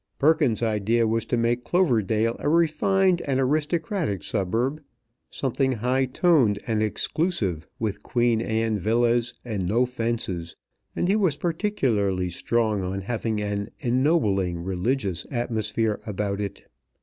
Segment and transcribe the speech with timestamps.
[0.17, 4.81] Perkins's idea was to make Cloverdale a refined and aristocratic suburb;
[5.29, 10.55] something high toned and exclusive, with Queen Anne villas, and no fences;
[10.95, 16.63] and he was particularly strong on having an ennobling religious atmosphere about it.